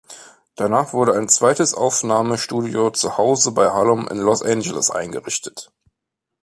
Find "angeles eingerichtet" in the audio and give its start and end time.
4.41-5.71